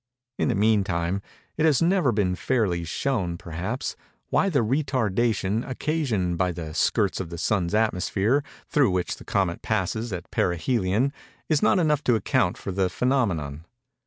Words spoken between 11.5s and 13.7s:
not enough to account for the phænomenon.